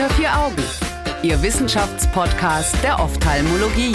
Unter 0.00 0.14
vier 0.14 0.34
Augen, 0.34 0.56
Ihr 1.22 1.42
Wissenschaftspodcast 1.42 2.82
der 2.82 2.98
Ophthalmologie. 3.00 3.94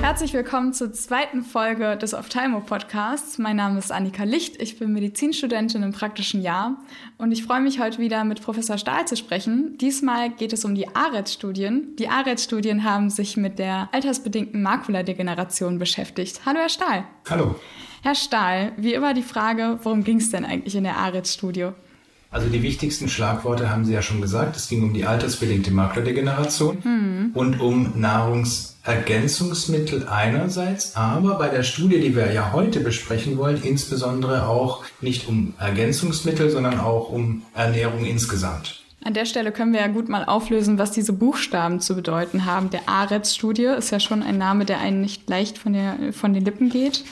Herzlich 0.00 0.34
willkommen 0.34 0.72
zur 0.72 0.92
zweiten 0.92 1.42
Folge 1.42 1.96
des 1.96 2.14
Ophthalmo-Podcasts. 2.14 3.38
Mein 3.38 3.54
Name 3.54 3.78
ist 3.78 3.92
Annika 3.92 4.24
Licht, 4.24 4.60
ich 4.60 4.76
bin 4.76 4.92
Medizinstudentin 4.92 5.84
im 5.84 5.92
praktischen 5.92 6.42
Jahr 6.42 6.78
und 7.16 7.30
ich 7.30 7.44
freue 7.44 7.60
mich 7.60 7.78
heute 7.78 7.98
wieder 7.98 8.24
mit 8.24 8.42
Professor 8.42 8.76
Stahl 8.76 9.06
zu 9.06 9.14
sprechen. 9.16 9.78
Diesmal 9.78 10.30
geht 10.30 10.52
es 10.52 10.64
um 10.64 10.74
die 10.74 10.88
ARET-Studien. 10.88 11.94
Die 11.96 12.08
ARET-Studien 12.08 12.82
haben 12.82 13.10
sich 13.10 13.36
mit 13.36 13.60
der 13.60 13.88
altersbedingten 13.92 14.60
Makuladegeneration 14.64 15.78
beschäftigt. 15.78 16.40
Hallo, 16.44 16.58
Herr 16.58 16.70
Stahl. 16.70 17.04
Hallo. 17.28 17.54
Herr 18.02 18.16
Stahl, 18.16 18.72
wie 18.76 18.94
immer 18.94 19.14
die 19.14 19.22
Frage, 19.22 19.78
worum 19.84 20.02
ging 20.02 20.16
es 20.16 20.30
denn 20.30 20.44
eigentlich 20.44 20.74
in 20.74 20.82
der 20.82 20.96
ARET-Studie? 20.96 21.68
Also 22.32 22.48
die 22.48 22.62
wichtigsten 22.62 23.08
Schlagworte 23.08 23.70
haben 23.70 23.84
Sie 23.84 23.92
ja 23.92 24.02
schon 24.02 24.20
gesagt. 24.20 24.54
Es 24.56 24.68
ging 24.68 24.84
um 24.84 24.94
die 24.94 25.04
altersbedingte 25.04 25.72
Maklerdegeneration 25.72 26.78
hm. 26.82 27.32
und 27.34 27.60
um 27.60 27.94
Nahrungsergänzungsmittel 27.96 30.06
einerseits, 30.06 30.94
aber 30.94 31.38
bei 31.38 31.48
der 31.48 31.64
Studie, 31.64 32.00
die 32.00 32.14
wir 32.14 32.32
ja 32.32 32.52
heute 32.52 32.78
besprechen 32.78 33.36
wollen, 33.36 33.60
insbesondere 33.60 34.46
auch 34.46 34.84
nicht 35.00 35.26
um 35.26 35.54
Ergänzungsmittel, 35.58 36.50
sondern 36.50 36.78
auch 36.78 37.10
um 37.10 37.42
Ernährung 37.52 38.04
insgesamt. 38.04 38.84
An 39.02 39.14
der 39.14 39.24
Stelle 39.24 39.50
können 39.50 39.72
wir 39.72 39.80
ja 39.80 39.88
gut 39.88 40.08
mal 40.08 40.24
auflösen, 40.24 40.78
was 40.78 40.92
diese 40.92 41.12
Buchstaben 41.12 41.80
zu 41.80 41.96
bedeuten 41.96 42.44
haben. 42.44 42.70
Der 42.70 42.88
ARETS-Studie 42.88 43.64
ist 43.64 43.90
ja 43.90 43.98
schon 43.98 44.22
ein 44.22 44.38
Name, 44.38 44.66
der 44.66 44.78
einen 44.78 45.00
nicht 45.00 45.28
leicht 45.28 45.58
von, 45.58 45.72
der, 45.72 46.12
von 46.12 46.32
den 46.32 46.44
Lippen 46.44 46.68
geht. 46.68 47.02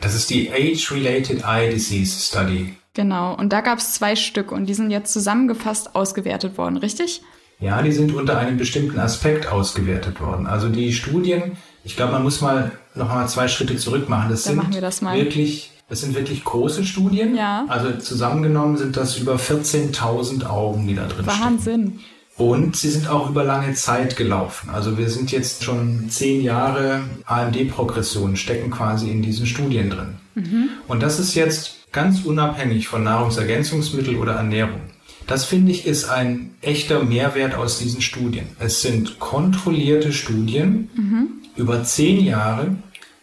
Das 0.00 0.14
ist 0.14 0.30
die 0.30 0.50
Age-Related 0.50 1.44
Eye 1.44 1.68
Disease 1.70 2.18
Study. 2.18 2.76
Genau, 2.94 3.34
und 3.34 3.52
da 3.52 3.60
gab 3.60 3.78
es 3.78 3.94
zwei 3.94 4.14
Stück 4.14 4.52
und 4.52 4.66
die 4.66 4.74
sind 4.74 4.90
jetzt 4.90 5.12
zusammengefasst 5.12 5.96
ausgewertet 5.96 6.56
worden, 6.56 6.76
richtig? 6.76 7.22
Ja, 7.58 7.82
die 7.82 7.92
sind 7.92 8.14
unter 8.14 8.38
einem 8.38 8.56
bestimmten 8.56 8.98
Aspekt 8.98 9.48
ausgewertet 9.48 10.20
worden. 10.20 10.46
Also 10.46 10.68
die 10.68 10.92
Studien, 10.92 11.56
ich 11.82 11.96
glaube, 11.96 12.12
man 12.12 12.22
muss 12.22 12.40
mal 12.40 12.72
noch 12.94 13.08
mal 13.08 13.26
zwei 13.28 13.48
Schritte 13.48 13.76
zurück 13.76 14.08
machen. 14.08 14.30
Das 14.30 14.44
Dann 14.44 14.54
sind 14.54 14.62
machen 14.62 14.74
wir 14.74 14.80
das 14.80 15.02
mal. 15.02 15.16
wirklich, 15.16 15.72
das 15.88 16.00
sind 16.02 16.14
wirklich 16.14 16.44
große 16.44 16.84
Studien. 16.84 17.34
Ja. 17.36 17.64
Also 17.68 17.92
zusammengenommen 17.98 18.76
sind 18.76 18.96
das 18.96 19.18
über 19.18 19.36
14.000 19.36 20.46
Augen, 20.46 20.86
die 20.86 20.94
da 20.94 21.06
drin 21.06 21.26
Wahnsinn. 21.26 21.86
stecken. 21.86 22.00
Und 22.36 22.76
sie 22.76 22.90
sind 22.90 23.08
auch 23.08 23.30
über 23.30 23.44
lange 23.44 23.74
Zeit 23.74 24.16
gelaufen. 24.16 24.70
Also 24.70 24.98
wir 24.98 25.08
sind 25.08 25.30
jetzt 25.30 25.62
schon 25.62 26.10
zehn 26.10 26.42
Jahre 26.42 27.02
AMD-Progression 27.26 28.36
stecken 28.36 28.70
quasi 28.70 29.10
in 29.10 29.22
diesen 29.22 29.46
Studien 29.46 29.90
drin. 29.90 30.16
Mhm. 30.34 30.68
Und 30.88 31.02
das 31.02 31.20
ist 31.20 31.34
jetzt 31.34 31.76
ganz 31.92 32.24
unabhängig 32.24 32.88
von 32.88 33.04
Nahrungsergänzungsmittel 33.04 34.16
oder 34.16 34.32
Ernährung. 34.32 34.80
Das 35.28 35.44
finde 35.44 35.70
ich 35.72 35.86
ist 35.86 36.10
ein 36.10 36.54
echter 36.60 37.02
Mehrwert 37.04 37.54
aus 37.54 37.78
diesen 37.78 38.02
Studien. 38.02 38.48
Es 38.58 38.82
sind 38.82 39.20
kontrollierte 39.20 40.12
Studien 40.12 40.90
mhm. 40.94 41.28
über 41.56 41.84
zehn 41.84 42.24
Jahre 42.24 42.76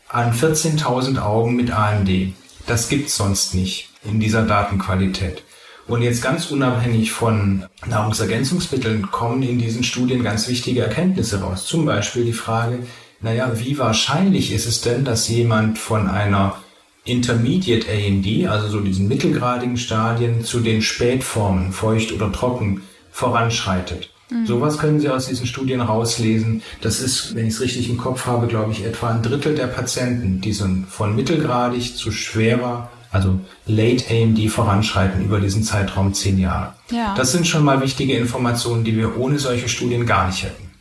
an 0.07 0.33
14.000 0.33 1.21
Augen 1.21 1.55
mit 1.55 1.71
AMD. 1.71 2.33
Das 2.65 2.89
gibt's 2.89 3.17
sonst 3.17 3.53
nicht 3.53 3.89
in 4.03 4.19
dieser 4.19 4.43
Datenqualität. 4.43 5.43
Und 5.87 6.01
jetzt 6.01 6.21
ganz 6.21 6.51
unabhängig 6.51 7.11
von 7.11 7.65
Nahrungsergänzungsmitteln 7.85 9.11
kommen 9.11 9.43
in 9.43 9.59
diesen 9.59 9.83
Studien 9.83 10.23
ganz 10.23 10.47
wichtige 10.47 10.81
Erkenntnisse 10.81 11.41
raus. 11.41 11.65
Zum 11.65 11.85
Beispiel 11.85 12.23
die 12.23 12.33
Frage, 12.33 12.79
naja, 13.19 13.51
wie 13.55 13.77
wahrscheinlich 13.77 14.53
ist 14.53 14.67
es 14.67 14.81
denn, 14.81 15.03
dass 15.05 15.27
jemand 15.27 15.77
von 15.77 16.07
einer 16.07 16.55
Intermediate 17.03 17.87
AMD, 17.89 18.47
also 18.47 18.67
so 18.67 18.79
diesen 18.79 19.07
mittelgradigen 19.07 19.77
Stadien, 19.77 20.43
zu 20.43 20.59
den 20.59 20.81
Spätformen, 20.81 21.71
feucht 21.71 22.11
oder 22.11 22.31
trocken, 22.31 22.83
voranschreitet. 23.11 24.11
Mhm. 24.29 24.45
Sowas 24.45 24.77
können 24.77 24.99
Sie 24.99 25.09
aus 25.09 25.27
diesen 25.27 25.47
Studien 25.47 25.81
rauslesen. 25.81 26.61
Das 26.81 27.01
ist, 27.01 27.35
wenn 27.35 27.47
ich 27.47 27.55
es 27.55 27.61
richtig 27.61 27.89
im 27.89 27.97
Kopf 27.97 28.25
habe, 28.25 28.47
glaube 28.47 28.71
ich, 28.71 28.85
etwa 28.85 29.09
ein 29.09 29.21
Drittel 29.21 29.55
der 29.55 29.67
Patienten, 29.67 30.41
die 30.41 30.53
sind 30.53 30.87
von 30.87 31.15
mittelgradig 31.15 31.95
zu 31.97 32.11
schwerer, 32.11 32.89
also 33.11 33.39
Late 33.65 34.05
AMD 34.09 34.49
voranschreiten 34.49 35.23
über 35.23 35.39
diesen 35.39 35.63
Zeitraum 35.63 36.13
zehn 36.13 36.39
Jahre. 36.39 36.73
Ja. 36.89 37.13
Das 37.15 37.31
sind 37.31 37.45
schon 37.47 37.63
mal 37.63 37.81
wichtige 37.81 38.17
Informationen, 38.17 38.83
die 38.83 38.95
wir 38.95 39.17
ohne 39.17 39.37
solche 39.37 39.69
Studien 39.69 40.05
gar 40.05 40.27
nicht 40.27 40.43
hätten. 40.43 40.71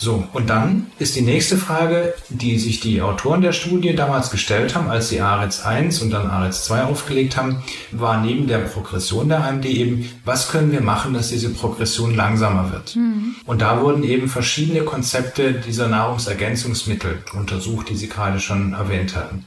So, 0.00 0.28
und 0.32 0.48
dann 0.48 0.86
ist 1.00 1.16
die 1.16 1.22
nächste 1.22 1.56
Frage, 1.56 2.14
die 2.28 2.56
sich 2.60 2.78
die 2.78 3.02
Autoren 3.02 3.40
der 3.40 3.52
Studie 3.52 3.96
damals 3.96 4.30
gestellt 4.30 4.76
haben, 4.76 4.88
als 4.88 5.08
sie 5.08 5.20
ARETS 5.20 5.64
1 5.64 6.02
und 6.02 6.10
dann 6.10 6.28
ARETS 6.28 6.66
2 6.66 6.84
aufgelegt 6.84 7.36
haben, 7.36 7.64
war 7.90 8.22
neben 8.22 8.46
der 8.46 8.58
Progression 8.58 9.28
der 9.28 9.42
AMD 9.42 9.64
eben, 9.64 10.08
was 10.24 10.52
können 10.52 10.70
wir 10.70 10.82
machen, 10.82 11.14
dass 11.14 11.30
diese 11.30 11.50
Progression 11.50 12.14
langsamer 12.14 12.70
wird? 12.70 12.94
Mhm. 12.94 13.34
Und 13.44 13.60
da 13.60 13.80
wurden 13.80 14.04
eben 14.04 14.28
verschiedene 14.28 14.82
Konzepte 14.82 15.54
dieser 15.54 15.88
Nahrungsergänzungsmittel 15.88 17.24
untersucht, 17.34 17.88
die 17.88 17.96
Sie 17.96 18.08
gerade 18.08 18.38
schon 18.38 18.74
erwähnt 18.74 19.16
hatten. 19.16 19.46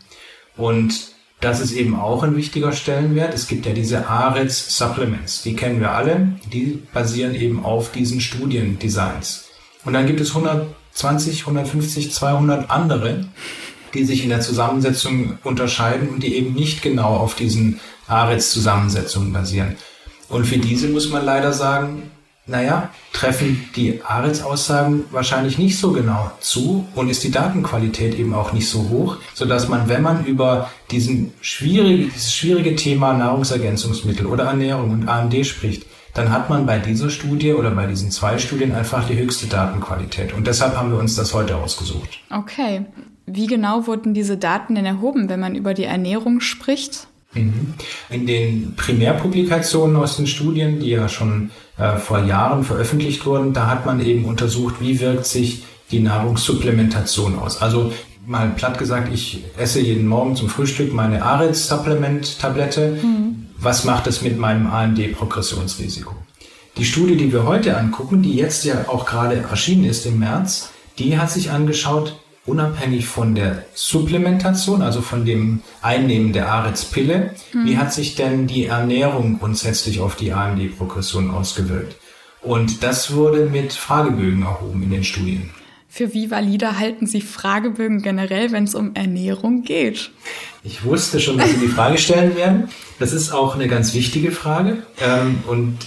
Und 0.57 1.11
das 1.41 1.59
ist 1.59 1.73
eben 1.73 1.99
auch 1.99 2.23
ein 2.23 2.37
wichtiger 2.37 2.71
Stellenwert. 2.71 3.33
Es 3.33 3.47
gibt 3.47 3.65
ja 3.65 3.73
diese 3.73 4.07
ARETS 4.07 4.77
Supplements, 4.77 5.41
die 5.41 5.55
kennen 5.55 5.79
wir 5.79 5.91
alle, 5.91 6.33
die 6.53 6.81
basieren 6.93 7.35
eben 7.35 7.65
auf 7.65 7.91
diesen 7.91 8.21
Studiendesigns. 8.21 9.49
Und 9.83 9.93
dann 9.93 10.05
gibt 10.05 10.21
es 10.21 10.29
120, 10.29 11.41
150, 11.41 12.13
200 12.13 12.69
andere, 12.69 13.25
die 13.95 14.05
sich 14.05 14.23
in 14.23 14.29
der 14.29 14.41
Zusammensetzung 14.41 15.39
unterscheiden 15.43 16.09
und 16.09 16.21
die 16.21 16.35
eben 16.35 16.53
nicht 16.53 16.83
genau 16.83 17.15
auf 17.15 17.35
diesen 17.35 17.79
ARETS-Zusammensetzungen 18.07 19.33
basieren. 19.33 19.75
Und 20.29 20.45
für 20.45 20.59
diese 20.59 20.87
muss 20.89 21.09
man 21.09 21.25
leider 21.25 21.53
sagen, 21.53 22.11
naja, 22.47 22.89
treffen 23.13 23.69
die 23.75 24.01
ARETS-Aussagen 24.03 25.05
wahrscheinlich 25.11 25.57
nicht 25.57 25.77
so 25.77 25.91
genau 25.91 26.31
zu 26.39 26.87
und 26.95 27.09
ist 27.09 27.23
die 27.23 27.31
Datenqualität 27.31 28.17
eben 28.17 28.33
auch 28.33 28.51
nicht 28.51 28.67
so 28.67 28.89
hoch, 28.89 29.17
sodass 29.33 29.67
man, 29.67 29.87
wenn 29.89 30.01
man 30.01 30.25
über 30.25 30.69
diesen 30.89 31.33
schwierige, 31.41 32.05
dieses 32.05 32.33
schwierige 32.33 32.75
Thema 32.75 33.13
Nahrungsergänzungsmittel 33.13 34.25
oder 34.25 34.45
Ernährung 34.45 34.91
und 34.91 35.07
AMD 35.07 35.45
spricht, 35.45 35.85
dann 36.13 36.31
hat 36.31 36.49
man 36.49 36.65
bei 36.65 36.79
dieser 36.79 37.09
Studie 37.09 37.53
oder 37.53 37.71
bei 37.71 37.85
diesen 37.85 38.11
zwei 38.11 38.37
Studien 38.37 38.73
einfach 38.73 39.07
die 39.07 39.17
höchste 39.17 39.47
Datenqualität. 39.47 40.33
Und 40.33 40.47
deshalb 40.47 40.75
haben 40.75 40.91
wir 40.91 40.99
uns 40.99 41.15
das 41.15 41.33
heute 41.33 41.55
ausgesucht. 41.55 42.19
Okay. 42.29 42.85
Wie 43.25 43.47
genau 43.47 43.87
wurden 43.87 44.13
diese 44.13 44.35
Daten 44.35 44.75
denn 44.75 44.85
erhoben, 44.85 45.29
wenn 45.29 45.39
man 45.39 45.55
über 45.55 45.73
die 45.73 45.85
Ernährung 45.85 46.41
spricht? 46.41 47.07
In 47.33 48.27
den 48.27 48.75
Primärpublikationen 48.75 49.95
aus 49.95 50.17
den 50.17 50.27
Studien, 50.27 50.79
die 50.79 50.89
ja 50.89 51.07
schon 51.07 51.51
äh, 51.77 51.97
vor 51.97 52.23
Jahren 52.23 52.63
veröffentlicht 52.63 53.25
wurden, 53.25 53.53
da 53.53 53.67
hat 53.67 53.85
man 53.85 54.05
eben 54.05 54.25
untersucht, 54.25 54.75
wie 54.79 54.99
wirkt 54.99 55.25
sich 55.25 55.63
die 55.91 55.99
Nahrungssupplementation 55.99 57.39
aus. 57.39 57.61
Also 57.61 57.93
mal 58.25 58.49
platt 58.49 58.77
gesagt, 58.77 59.13
ich 59.13 59.43
esse 59.57 59.79
jeden 59.79 60.07
Morgen 60.07 60.35
zum 60.35 60.49
Frühstück 60.49 60.93
meine 60.93 61.23
ARES-Supplement-Tablette. 61.23 62.99
Mhm 63.01 63.31
was 63.61 63.85
macht 63.85 64.07
es 64.07 64.23
mit 64.23 64.39
meinem 64.39 64.67
AMD-Progressionsrisiko. 64.67 66.15
Die 66.77 66.85
Studie, 66.85 67.15
die 67.15 67.31
wir 67.31 67.45
heute 67.45 67.77
angucken, 67.77 68.23
die 68.23 68.33
jetzt 68.33 68.65
ja 68.65 68.85
auch 68.87 69.05
gerade 69.05 69.35
erschienen 69.37 69.85
ist 69.85 70.05
im 70.05 70.19
März, 70.19 70.71
die 70.97 71.17
hat 71.17 71.29
sich 71.29 71.51
angeschaut, 71.51 72.19
unabhängig 72.45 73.07
von 73.07 73.35
der 73.35 73.65
Supplementation, 73.73 74.81
also 74.81 75.01
von 75.01 75.25
dem 75.25 75.61
Einnehmen 75.81 76.33
der 76.33 76.51
ARETS-Pille, 76.51 77.35
mhm. 77.53 77.65
wie 77.65 77.77
hat 77.77 77.93
sich 77.93 78.15
denn 78.15 78.47
die 78.47 78.65
Ernährung 78.65 79.39
grundsätzlich 79.39 79.99
auf 79.99 80.15
die 80.15 80.33
AMD-Progression 80.33 81.29
ausgewirkt? 81.29 81.95
Und 82.41 82.81
das 82.83 83.13
wurde 83.13 83.45
mit 83.45 83.73
Fragebögen 83.73 84.43
erhoben 84.43 84.81
in 84.81 84.89
den 84.89 85.03
Studien. 85.03 85.51
Für 85.93 86.13
wie 86.13 86.31
valide 86.31 86.79
halten 86.79 87.05
Sie 87.05 87.19
Fragebögen 87.19 88.01
generell, 88.01 88.53
wenn 88.53 88.63
es 88.63 88.75
um 88.75 88.95
Ernährung 88.95 89.63
geht? 89.63 90.11
Ich 90.63 90.85
wusste 90.85 91.19
schon, 91.19 91.37
dass 91.37 91.49
Sie 91.49 91.59
die 91.59 91.67
Frage 91.67 91.97
stellen 91.97 92.37
werden. 92.37 92.69
Das 92.97 93.11
ist 93.11 93.31
auch 93.31 93.55
eine 93.55 93.67
ganz 93.67 93.93
wichtige 93.93 94.31
Frage. 94.31 94.83
Ähm, 95.01 95.43
und 95.47 95.77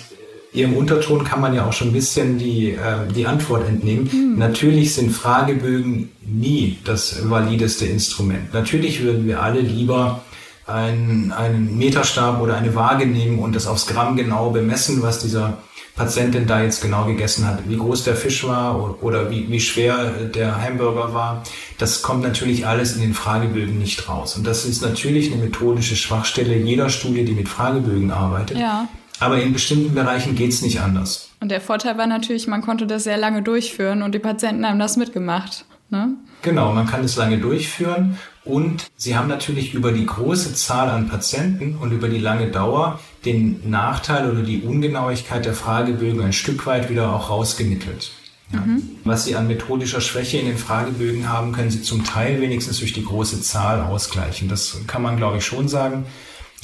Ihrem 0.54 0.76
Unterton 0.76 1.24
kann 1.24 1.40
man 1.40 1.52
ja 1.52 1.66
auch 1.66 1.72
schon 1.72 1.88
ein 1.88 1.92
bisschen 1.92 2.38
die, 2.38 2.70
äh, 2.70 3.12
die 3.12 3.26
Antwort 3.26 3.68
entnehmen. 3.68 4.08
Hm. 4.10 4.38
Natürlich 4.38 4.94
sind 4.94 5.10
Fragebögen 5.10 6.10
nie 6.24 6.78
das 6.84 7.28
valideste 7.28 7.86
Instrument. 7.86 8.54
Natürlich 8.54 9.02
würden 9.02 9.26
wir 9.26 9.42
alle 9.42 9.60
lieber 9.60 10.22
einen, 10.66 11.32
einen 11.32 11.76
Meterstab 11.76 12.40
oder 12.40 12.56
eine 12.56 12.74
Waage 12.76 13.04
nehmen 13.04 13.40
und 13.40 13.56
das 13.56 13.66
aufs 13.66 13.86
Gramm 13.88 14.16
genau 14.16 14.50
bemessen, 14.50 15.02
was 15.02 15.18
dieser 15.18 15.58
Patientin 15.96 16.46
da 16.46 16.62
jetzt 16.62 16.80
genau 16.80 17.04
gegessen 17.04 17.46
hat, 17.46 17.68
wie 17.68 17.76
groß 17.76 18.04
der 18.04 18.14
Fisch 18.14 18.44
war 18.46 19.02
oder 19.02 19.30
wie, 19.30 19.48
wie 19.50 19.60
schwer 19.60 20.06
der 20.34 20.60
Hamburger 20.60 21.14
war. 21.14 21.42
Das 21.78 22.02
kommt 22.02 22.22
natürlich 22.22 22.66
alles 22.66 22.94
in 22.94 23.00
den 23.00 23.14
Fragebögen 23.14 23.78
nicht 23.78 24.08
raus. 24.08 24.36
Und 24.36 24.46
das 24.46 24.64
ist 24.64 24.82
natürlich 24.82 25.32
eine 25.32 25.42
methodische 25.42 25.96
Schwachstelle 25.96 26.56
jeder 26.56 26.90
Studie, 26.90 27.24
die 27.24 27.32
mit 27.32 27.48
Fragebögen 27.48 28.12
arbeitet. 28.12 28.58
Ja. 28.58 28.88
Aber 29.20 29.40
in 29.40 29.52
bestimmten 29.52 29.94
Bereichen 29.94 30.34
geht's 30.34 30.62
nicht 30.62 30.80
anders. 30.80 31.30
Und 31.40 31.50
der 31.50 31.60
Vorteil 31.60 31.98
war 31.98 32.06
natürlich, 32.06 32.46
man 32.46 32.62
konnte 32.62 32.86
das 32.86 33.04
sehr 33.04 33.16
lange 33.16 33.42
durchführen 33.42 34.02
und 34.02 34.14
die 34.14 34.18
Patienten 34.18 34.66
haben 34.66 34.78
das 34.78 34.96
mitgemacht. 34.96 35.64
Ne? 35.90 36.14
Genau, 36.42 36.72
man 36.72 36.86
kann 36.86 37.04
es 37.04 37.16
lange 37.16 37.38
durchführen 37.38 38.18
und 38.44 38.86
sie 38.96 39.16
haben 39.16 39.28
natürlich 39.28 39.74
über 39.74 39.92
die 39.92 40.06
große 40.06 40.54
Zahl 40.54 40.90
an 40.90 41.08
Patienten 41.08 41.76
und 41.76 41.92
über 41.92 42.08
die 42.08 42.18
lange 42.18 42.50
Dauer 42.50 42.98
den 43.24 43.70
Nachteil 43.70 44.30
oder 44.30 44.42
die 44.42 44.62
Ungenauigkeit 44.62 45.44
der 45.44 45.54
Fragebögen 45.54 46.22
ein 46.22 46.32
Stück 46.32 46.66
weit 46.66 46.90
wieder 46.90 47.14
auch 47.14 47.30
rausgemittelt. 47.30 48.10
Ja. 48.52 48.60
Mhm. 48.60 48.82
Was 49.04 49.24
Sie 49.24 49.36
an 49.36 49.46
methodischer 49.46 50.00
Schwäche 50.00 50.38
in 50.38 50.46
den 50.46 50.58
Fragebögen 50.58 51.28
haben, 51.28 51.52
können 51.52 51.70
Sie 51.70 51.82
zum 51.82 52.04
Teil 52.04 52.40
wenigstens 52.40 52.78
durch 52.80 52.92
die 52.92 53.04
große 53.04 53.40
Zahl 53.40 53.80
ausgleichen. 53.80 54.48
Das 54.48 54.78
kann 54.86 55.02
man, 55.02 55.16
glaube 55.16 55.38
ich, 55.38 55.46
schon 55.46 55.68
sagen. 55.68 56.04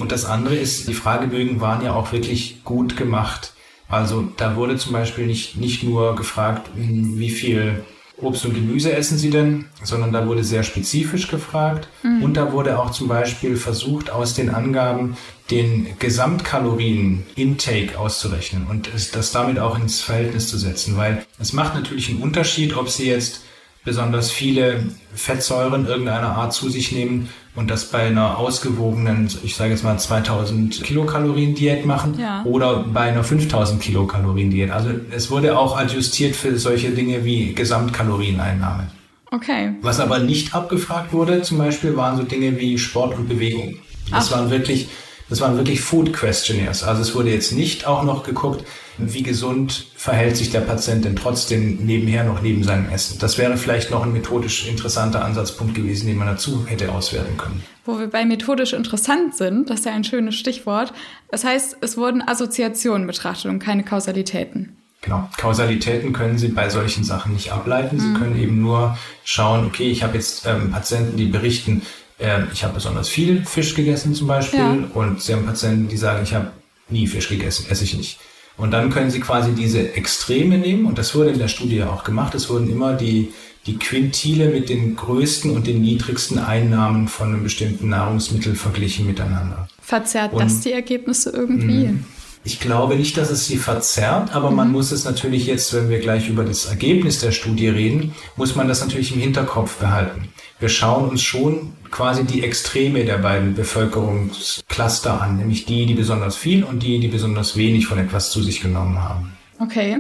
Und 0.01 0.13
das 0.13 0.25
andere 0.25 0.57
ist, 0.57 0.89
die 0.89 0.95
Fragebögen 0.95 1.61
waren 1.61 1.85
ja 1.85 1.95
auch 1.95 2.13
wirklich 2.13 2.65
gut 2.65 2.97
gemacht. 2.97 3.53
Also 3.89 4.29
da 4.37 4.57
wurde 4.57 4.77
zum 4.77 4.93
Beispiel 4.93 5.27
nicht, 5.27 5.57
nicht 5.57 5.83
nur 5.83 6.17
gefragt, 6.17 6.71
hm, 6.75 7.19
wie 7.19 7.31
viel 7.31 7.85
Obst 8.23 8.45
und 8.45 8.55
Gemüse 8.55 8.93
essen 8.93 9.19
Sie 9.19 9.31
denn, 9.31 9.67
sondern 9.83 10.13
da 10.13 10.27
wurde 10.27 10.45
sehr 10.45 10.63
spezifisch 10.63 11.29
gefragt. 11.29 11.89
Mhm. 12.03 12.23
Und 12.23 12.37
da 12.37 12.53
wurde 12.53 12.79
auch 12.79 12.91
zum 12.91 13.09
Beispiel 13.09 13.57
versucht, 13.57 14.11
aus 14.11 14.35
den 14.35 14.51
Angaben 14.51 15.17
den 15.51 15.99
Gesamtkalorien-Intake 15.99 17.99
auszurechnen 17.99 18.67
und 18.69 18.91
das 19.13 19.33
damit 19.33 19.59
auch 19.59 19.79
ins 19.79 20.01
Verhältnis 20.01 20.49
zu 20.49 20.59
setzen, 20.59 20.97
weil 20.97 21.25
es 21.41 21.53
macht 21.53 21.75
natürlich 21.75 22.11
einen 22.11 22.23
Unterschied, 22.23 22.77
ob 22.77 22.89
Sie 22.89 23.09
jetzt 23.09 23.43
besonders 23.85 24.31
viele 24.31 24.85
Fettsäuren 25.15 25.87
irgendeiner 25.87 26.37
Art 26.37 26.53
zu 26.53 26.69
sich 26.69 26.93
nehmen 26.93 27.31
und 27.57 27.71
das 27.71 27.87
bei 27.87 28.03
einer 28.03 28.39
ausgewogenen, 28.39 29.29
ich 29.43 29.57
sage 29.57 29.71
jetzt 29.71 29.83
mal 29.83 29.99
2000 29.99 30.85
Kilokalorien 30.85 31.55
Diät 31.55 31.85
machen 31.85 32.17
ja. 32.19 32.45
oder 32.45 32.85
bei 32.85 33.03
einer 33.03 33.25
5000 33.25 33.83
Kilokalorien 33.83 34.51
Diät. 34.51 34.71
Also 34.71 34.91
es 35.11 35.31
wurde 35.31 35.59
auch 35.59 35.77
adjustiert 35.77 36.37
für 36.37 36.57
solche 36.59 36.91
Dinge 36.91 37.25
wie 37.25 37.53
Gesamtkalorieneinnahme. 37.53 38.89
Okay. 39.33 39.75
Was 39.83 40.01
aber 40.01 40.21
nicht 40.21 40.55
abgefragt 40.55 41.13
wurde, 41.13 41.43
zum 41.43 41.59
Beispiel, 41.59 41.97
waren 41.97 42.17
so 42.17 42.23
Dinge 42.23 42.59
wie 42.59 42.79
Sport 42.79 43.17
und 43.17 43.29
Bewegung. 43.29 43.77
Das 44.11 44.33
Ach. 44.33 44.39
waren 44.39 44.51
wirklich 44.51 44.89
das 45.31 45.41
waren 45.41 45.57
wirklich 45.57 45.81
Food 45.81 46.13
Questionnaires. 46.13 46.83
Also 46.83 47.03
es 47.03 47.15
wurde 47.15 47.31
jetzt 47.31 47.53
nicht 47.53 47.87
auch 47.87 48.03
noch 48.03 48.25
geguckt, 48.25 48.65
wie 49.03 49.23
gesund 49.23 49.87
verhält 49.97 50.37
sich 50.37 50.51
der 50.51 50.61
Patient 50.61 51.05
denn 51.05 51.17
trotzdem 51.17 51.77
nebenher 51.85 52.25
noch 52.25 52.43
neben 52.43 52.63
seinem 52.63 52.89
Essen. 52.91 53.19
Das 53.19 53.39
wäre 53.39 53.57
vielleicht 53.57 53.91
noch 53.91 54.05
ein 54.05 54.13
methodisch 54.13 54.67
interessanter 54.67 55.25
Ansatzpunkt 55.25 55.75
gewesen, 55.75 56.07
den 56.07 56.19
man 56.19 56.29
dazu 56.29 56.67
hätte 56.67 56.93
auswerten 56.93 57.37
können. 57.37 57.63
Wo 57.85 57.99
wir 57.99 58.09
bei 58.09 58.25
methodisch 58.25 58.73
interessant 58.73 59.37
sind, 59.37 59.71
das 59.71 59.81
ist 59.81 59.87
ja 59.87 59.93
ein 59.93 60.05
schönes 60.05 60.37
Stichwort. 60.37 60.93
Das 61.31 61.45
heißt, 61.45 61.79
es 61.81 61.97
wurden 61.97 62.23
Assoziationen 62.27 63.07
betrachtet 63.07 63.51
und 63.51 63.59
keine 63.59 63.85
Kausalitäten. 63.85 64.77
Genau. 65.03 65.29
Kausalitäten 65.39 66.13
können 66.13 66.37
Sie 66.39 66.49
bei 66.49 66.69
solchen 66.69 67.05
Sachen 67.05 67.33
nicht 67.33 67.53
ableiten. 67.53 67.99
Sie 67.99 68.07
mhm. 68.07 68.19
können 68.19 68.39
eben 68.39 68.61
nur 68.61 68.99
schauen, 69.25 69.65
okay, 69.65 69.91
ich 69.91 70.03
habe 70.03 70.15
jetzt 70.15 70.47
ähm, 70.47 70.71
Patienten, 70.71 71.17
die 71.17 71.27
berichten, 71.27 71.83
ähm, 72.19 72.49
ich 72.53 72.65
habe 72.65 72.75
besonders 72.75 73.09
viel 73.09 73.45
Fisch 73.47 73.75
gegessen 73.75 74.15
zum 74.15 74.27
Beispiel 74.27 74.59
ja. 74.59 74.77
und 74.93 75.23
Sie 75.23 75.33
haben 75.33 75.47
Patienten, 75.47 75.89
die 75.89 75.97
sagen, 75.97 76.23
ich 76.23 76.35
habe 76.35 76.51
nie 76.91 77.07
Fisch 77.07 77.29
gegessen, 77.29 77.67
esse 77.71 77.85
ich 77.85 77.97
nicht. 77.97 78.19
Und 78.61 78.73
dann 78.73 78.91
können 78.91 79.11
Sie 79.11 79.21
quasi 79.21 79.53
diese 79.53 79.95
Extreme 79.95 80.59
nehmen 80.59 80.85
und 80.85 80.99
das 80.99 81.15
wurde 81.15 81.31
in 81.31 81.39
der 81.39 81.49
Studie 81.49 81.83
auch 81.83 82.05
gemacht. 82.05 82.35
Es 82.35 82.51
wurden 82.51 82.71
immer 82.71 82.93
die, 82.93 83.33
die 83.67 83.79
Quintile 83.79 84.51
mit 84.51 84.69
den 84.69 84.97
größten 84.97 85.51
und 85.51 85.67
den 85.67 85.81
niedrigsten 85.81 86.39
Einnahmen 86.39 87.09
von 87.09 87.29
einem 87.29 87.43
bestimmten 87.43 87.89
Nahrungsmittel 87.89 88.55
verglichen 88.55 89.07
miteinander. 89.07 89.67
Verzerrt 89.81 90.35
und, 90.35 90.43
das 90.43 90.61
die 90.61 90.73
Ergebnisse 90.73 91.31
irgendwie? 91.31 91.95
Ich 92.43 92.59
glaube 92.59 92.97
nicht, 92.97 93.19
dass 93.19 93.31
es 93.31 93.47
sie 93.47 93.59
verzerrt, 93.59 94.35
aber 94.35 94.51
mhm. 94.51 94.57
man 94.57 94.73
muss 94.73 94.93
es 94.93 95.05
natürlich 95.05 95.47
jetzt, 95.47 95.75
wenn 95.75 95.91
wir 95.91 95.99
gleich 95.99 96.29
über 96.29 96.45
das 96.45 96.67
Ergebnis 96.67 97.21
der 97.21 97.33
Studie 97.33 97.69
reden, 97.69 98.15
muss 98.37 98.57
man 98.57 98.67
das 98.67 98.81
natürlich 98.81 99.15
im 99.15 99.21
Hinterkopf 99.21 99.77
behalten. 99.77 100.29
Wir 100.59 100.71
schauen 100.71 101.09
uns 101.11 101.23
schon 101.23 101.75
quasi 101.91 102.25
die 102.25 102.43
Extreme 102.43 103.05
der 103.05 103.19
beiden 103.19 103.55
Bevölkerungscluster 103.55 105.21
an, 105.21 105.37
nämlich 105.37 105.67
die, 105.67 105.87
die 105.87 105.95
besonders 105.95 106.37
viel 106.37 106.65
und 106.65 106.83
die, 106.83 106.99
die 106.99 107.09
besonders 107.09 107.57
wenig 107.57 107.87
von 107.87 107.99
etwas 107.99 108.31
zu 108.31 108.43
sich 108.43 108.61
genommen 108.61 109.03
haben. 109.03 109.33
Okay, 109.59 109.99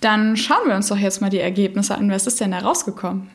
dann 0.00 0.36
schauen 0.36 0.68
wir 0.68 0.76
uns 0.76 0.88
doch 0.88 0.98
jetzt 0.98 1.20
mal 1.20 1.30
die 1.30 1.40
Ergebnisse 1.40 1.96
an. 1.96 2.10
Was 2.10 2.26
ist 2.26 2.40
denn 2.40 2.52
da 2.52 2.58
rausgekommen? 2.58 3.28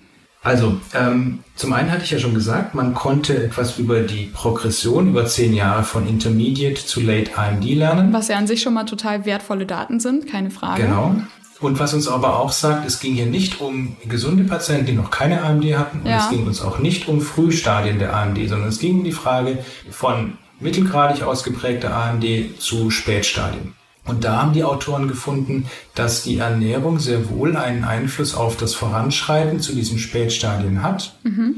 Also, 0.47 0.77
ähm, 0.94 1.39
zum 1.55 1.73
einen 1.73 1.91
hatte 1.91 2.05
ich 2.05 2.11
ja 2.11 2.19
schon 2.19 2.33
gesagt, 2.33 2.73
man 2.73 2.94
konnte 2.94 3.44
etwas 3.44 3.77
über 3.77 3.99
die 3.99 4.31
Progression 4.33 5.09
über 5.09 5.25
zehn 5.25 5.53
Jahre 5.53 5.83
von 5.83 6.07
Intermediate 6.07 6.85
zu 6.85 7.01
Late 7.01 7.38
AMD 7.38 7.65
lernen. 7.65 8.13
Was 8.13 8.29
ja 8.29 8.38
an 8.38 8.47
sich 8.47 8.61
schon 8.61 8.73
mal 8.73 8.85
total 8.85 9.25
wertvolle 9.25 9.65
Daten 9.65 9.99
sind, 9.99 10.25
keine 10.25 10.49
Frage. 10.49 10.83
Genau. 10.83 11.15
Und 11.59 11.79
was 11.79 11.94
uns 11.94 12.07
aber 12.07 12.39
auch 12.39 12.53
sagt, 12.53 12.88
es 12.88 13.01
ging 13.01 13.15
hier 13.15 13.25
nicht 13.25 13.59
um 13.59 13.97
gesunde 14.07 14.45
Patienten, 14.45 14.85
die 14.85 14.94
noch 14.94 15.11
keine 15.11 15.44
AMD 15.44 15.65
hatten. 15.77 15.99
Und 16.03 16.09
ja. 16.09 16.19
es 16.23 16.29
ging 16.29 16.47
uns 16.47 16.61
auch 16.61 16.79
nicht 16.79 17.09
um 17.09 17.19
Frühstadien 17.19 17.99
der 17.99 18.15
AMD, 18.15 18.38
sondern 18.47 18.69
es 18.69 18.79
ging 18.79 18.99
um 18.99 19.03
die 19.03 19.11
Frage 19.11 19.57
von 19.91 20.38
mittelgradig 20.61 21.23
ausgeprägter 21.23 21.94
AMD 21.94 22.23
zu 22.57 22.89
Spätstadien. 22.89 23.73
Und 24.07 24.24
da 24.24 24.42
haben 24.42 24.54
die 24.54 24.63
Autoren 24.63 25.07
gefunden, 25.07 25.65
dass 25.95 26.24
die 26.24 26.38
Ernährung 26.38 27.00
sehr 27.00 27.30
wohl 27.30 27.56
einen 27.56 27.83
Einfluss 27.83 28.36
auf 28.36 28.57
das 28.57 28.74
Voranschreiten 28.74 29.59
zu 29.59 29.74
diesen 29.74 30.00
Spätstadien 30.00 30.81
hat. 30.81 31.15
Mhm. 31.24 31.56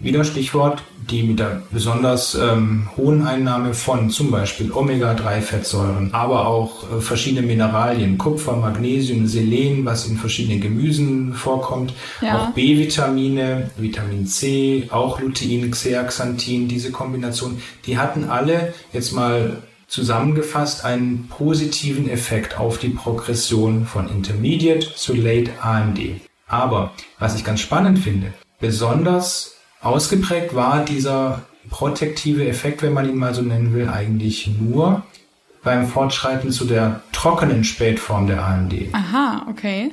Wieder 0.00 0.22
Stichwort, 0.22 0.84
die 1.10 1.24
mit 1.24 1.40
der 1.40 1.62
besonders 1.72 2.36
ähm, 2.36 2.88
hohen 2.96 3.26
Einnahme 3.26 3.74
von 3.74 4.10
zum 4.10 4.30
Beispiel 4.30 4.70
Omega-3-Fettsäuren, 4.70 6.14
aber 6.14 6.46
auch 6.46 6.84
äh, 6.84 7.00
verschiedene 7.00 7.44
Mineralien, 7.44 8.16
Kupfer, 8.16 8.54
Magnesium, 8.54 9.26
Selen, 9.26 9.84
was 9.84 10.06
in 10.06 10.16
verschiedenen 10.16 10.60
Gemüsen 10.60 11.34
vorkommt, 11.34 11.94
ja. 12.20 12.38
auch 12.38 12.50
B-Vitamine, 12.50 13.70
Vitamin 13.76 14.24
C, 14.28 14.86
auch 14.90 15.20
Lutein, 15.20 15.68
Xeaxanthin, 15.68 16.68
diese 16.68 16.92
Kombination, 16.92 17.60
die 17.84 17.98
hatten 17.98 18.22
alle 18.22 18.74
jetzt 18.92 19.12
mal 19.12 19.64
zusammengefasst 19.88 20.84
einen 20.84 21.28
positiven 21.28 22.08
Effekt 22.08 22.58
auf 22.58 22.78
die 22.78 22.90
Progression 22.90 23.86
von 23.86 24.08
Intermediate 24.08 24.94
zu 24.94 25.14
Late 25.14 25.50
AMD. 25.60 25.98
Aber 26.46 26.92
was 27.18 27.34
ich 27.34 27.44
ganz 27.44 27.60
spannend 27.60 27.98
finde, 27.98 28.32
besonders 28.60 29.56
ausgeprägt 29.80 30.54
war 30.54 30.84
dieser 30.84 31.42
protektive 31.70 32.46
Effekt, 32.46 32.82
wenn 32.82 32.92
man 32.92 33.08
ihn 33.08 33.16
mal 33.16 33.34
so 33.34 33.42
nennen 33.42 33.74
will, 33.74 33.88
eigentlich 33.88 34.48
nur 34.58 35.02
beim 35.62 35.86
Fortschreiten 35.86 36.50
zu 36.50 36.64
der 36.64 37.02
trockenen 37.12 37.64
Spätform 37.64 38.26
der 38.26 38.44
AMD. 38.44 38.74
Aha, 38.92 39.46
okay. 39.50 39.90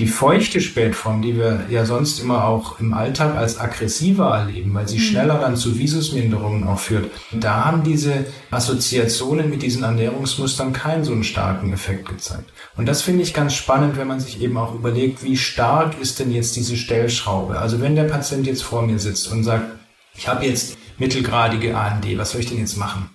Die 0.00 0.06
feuchte 0.06 0.62
Spätform, 0.62 1.20
die 1.20 1.36
wir 1.36 1.66
ja 1.68 1.84
sonst 1.84 2.20
immer 2.20 2.46
auch 2.46 2.80
im 2.80 2.94
Alltag 2.94 3.36
als 3.36 3.60
aggressiver 3.60 4.30
erleben, 4.30 4.72
weil 4.72 4.88
sie 4.88 4.96
mhm. 4.96 5.02
schneller 5.02 5.38
dann 5.38 5.56
zu 5.56 5.78
Visusminderungen 5.78 6.66
auch 6.66 6.78
führt, 6.78 7.10
da 7.32 7.66
haben 7.66 7.82
diese 7.82 8.24
Assoziationen 8.50 9.50
mit 9.50 9.60
diesen 9.60 9.82
Ernährungsmustern 9.82 10.72
keinen 10.72 11.04
so 11.04 11.12
einen 11.12 11.22
starken 11.22 11.70
Effekt 11.74 12.08
gezeigt. 12.08 12.50
Und 12.78 12.86
das 12.86 13.02
finde 13.02 13.22
ich 13.22 13.34
ganz 13.34 13.52
spannend, 13.52 13.98
wenn 13.98 14.08
man 14.08 14.20
sich 14.20 14.40
eben 14.40 14.56
auch 14.56 14.74
überlegt, 14.74 15.22
wie 15.22 15.36
stark 15.36 16.00
ist 16.00 16.18
denn 16.18 16.32
jetzt 16.32 16.56
diese 16.56 16.78
Stellschraube? 16.78 17.58
Also 17.58 17.82
wenn 17.82 17.94
der 17.94 18.04
Patient 18.04 18.46
jetzt 18.46 18.62
vor 18.62 18.80
mir 18.80 18.98
sitzt 18.98 19.30
und 19.30 19.44
sagt, 19.44 19.66
ich 20.14 20.28
habe 20.28 20.46
jetzt 20.46 20.78
mittelgradige 20.96 21.76
AND, 21.76 22.06
was 22.16 22.30
soll 22.30 22.40
ich 22.40 22.48
denn 22.48 22.58
jetzt 22.58 22.78
machen? 22.78 23.10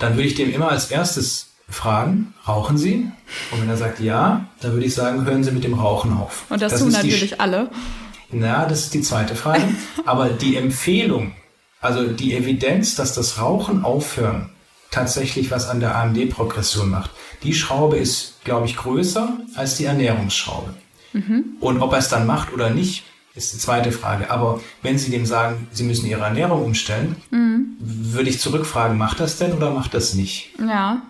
Dann 0.00 0.16
würde 0.16 0.26
ich 0.26 0.34
dem 0.34 0.52
immer 0.52 0.70
als 0.70 0.90
erstes 0.90 1.47
fragen, 1.68 2.34
rauchen 2.46 2.78
Sie? 2.78 3.10
Und 3.50 3.60
wenn 3.60 3.68
er 3.68 3.76
sagt 3.76 4.00
ja, 4.00 4.46
dann 4.60 4.72
würde 4.72 4.86
ich 4.86 4.94
sagen, 4.94 5.24
hören 5.24 5.44
Sie 5.44 5.52
mit 5.52 5.64
dem 5.64 5.74
Rauchen 5.74 6.12
auf. 6.12 6.46
Und 6.48 6.62
das, 6.62 6.72
das 6.72 6.80
tun 6.80 6.90
natürlich 6.90 7.30
die, 7.30 7.40
alle. 7.40 7.70
Na, 8.30 8.66
das 8.66 8.84
ist 8.84 8.94
die 8.94 9.02
zweite 9.02 9.34
Frage. 9.34 9.62
Aber 10.06 10.30
die 10.30 10.56
Empfehlung, 10.56 11.32
also 11.80 12.06
die 12.06 12.34
Evidenz, 12.34 12.94
dass 12.94 13.14
das 13.14 13.40
Rauchen 13.40 13.84
aufhören 13.84 14.50
tatsächlich 14.90 15.50
was 15.50 15.68
an 15.68 15.80
der 15.80 15.96
AMD-Progression 15.96 16.88
macht, 16.88 17.10
die 17.42 17.54
Schraube 17.54 17.96
ist, 17.96 18.42
glaube 18.44 18.66
ich, 18.66 18.76
größer 18.76 19.36
als 19.54 19.76
die 19.76 19.84
Ernährungsschraube. 19.84 20.74
Mhm. 21.12 21.56
Und 21.60 21.80
ob 21.80 21.92
er 21.92 21.98
es 21.98 22.08
dann 22.08 22.26
macht 22.26 22.52
oder 22.52 22.70
nicht, 22.70 23.04
ist 23.34 23.54
die 23.54 23.58
zweite 23.58 23.92
Frage. 23.92 24.30
Aber 24.30 24.60
wenn 24.82 24.98
Sie 24.98 25.10
dem 25.10 25.26
sagen, 25.26 25.68
Sie 25.70 25.84
müssen 25.84 26.06
Ihre 26.06 26.22
Ernährung 26.22 26.64
umstellen, 26.64 27.16
mhm. 27.30 27.76
würde 27.78 28.30
ich 28.30 28.40
zurückfragen, 28.40 28.98
macht 28.98 29.20
das 29.20 29.38
denn 29.38 29.52
oder 29.52 29.70
macht 29.70 29.94
das 29.94 30.14
nicht? 30.14 30.50
Ja. 30.58 31.02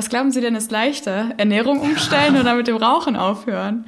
Was 0.00 0.08
glauben 0.08 0.32
Sie 0.32 0.40
denn 0.40 0.54
ist 0.54 0.70
leichter? 0.70 1.34
Ernährung 1.36 1.78
umstellen 1.80 2.40
oder 2.40 2.54
mit 2.54 2.66
dem 2.66 2.78
Rauchen 2.78 3.16
aufhören? 3.16 3.84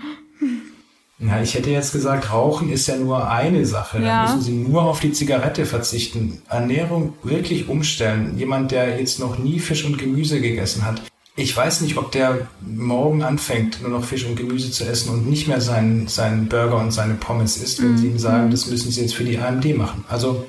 Ja, 1.19 1.41
ich 1.41 1.55
hätte 1.55 1.71
jetzt 1.71 1.95
gesagt, 1.95 2.31
Rauchen 2.31 2.71
ist 2.71 2.87
ja 2.87 2.97
nur 2.97 3.31
eine 3.31 3.65
Sache. 3.65 3.97
Ja. 4.03 4.27
Dann 4.27 4.37
müssen 4.37 4.43
Sie 4.43 4.53
nur 4.53 4.83
auf 4.83 5.01
die 5.01 5.13
Zigarette 5.13 5.65
verzichten. 5.65 6.43
Ernährung 6.51 7.15
wirklich 7.23 7.71
umstellen. 7.71 8.37
Jemand, 8.37 8.73
der 8.73 9.01
jetzt 9.01 9.21
noch 9.21 9.39
nie 9.39 9.59
Fisch 9.59 9.87
und 9.87 9.97
Gemüse 9.97 10.43
gegessen 10.43 10.85
hat. 10.85 11.01
Ich 11.35 11.57
weiß 11.57 11.81
nicht, 11.81 11.97
ob 11.97 12.13
der 12.13 12.47
morgen 12.61 13.23
anfängt, 13.23 13.81
nur 13.81 13.93
noch 13.93 14.05
Fisch 14.05 14.27
und 14.27 14.37
Gemüse 14.37 14.71
zu 14.71 14.85
essen 14.85 15.15
und 15.15 15.31
nicht 15.31 15.49
mehr 15.49 15.63
seinen, 15.63 16.09
seinen 16.09 16.47
Burger 16.47 16.77
und 16.77 16.91
seine 16.91 17.15
Pommes 17.15 17.57
isst, 17.57 17.83
wenn 17.83 17.93
mhm. 17.93 17.97
Sie 17.97 18.07
ihm 18.09 18.19
sagen, 18.19 18.51
das 18.51 18.67
müssen 18.67 18.93
Sie 18.93 19.01
jetzt 19.01 19.15
für 19.15 19.25
die 19.25 19.39
AMD 19.39 19.79
machen. 19.79 20.05
Also 20.11 20.45